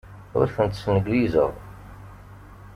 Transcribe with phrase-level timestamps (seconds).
[0.37, 1.51] Ur tent-sneglizeɣ.